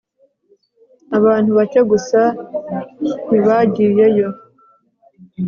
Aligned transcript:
abantu 1.17 1.49
bake 1.57 1.79
gusa 1.91 2.21
ntibagiyeyo 3.27 4.27